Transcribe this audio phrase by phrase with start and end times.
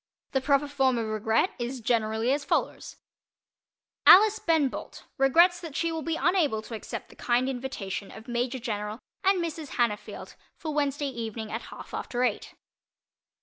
[0.31, 2.95] The proper form of "regret" is generally as follows:
[4.07, 8.27] Alice Ben Bolt regrets that she will be unable to accept the kind invitation of
[8.27, 9.73] Major General and Mrs.
[9.75, 12.55] Hannafield for Wednesday evening at half after eight.